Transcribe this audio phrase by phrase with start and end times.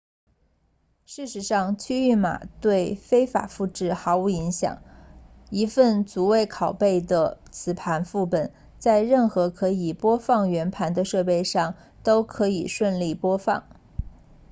[1.05, 4.81] 事实上区域码对非法复制毫无影响
[5.51, 13.63] 一份逐位拷贝的磁盘副本在任何可以播放原盘的设备上都可以顺利播放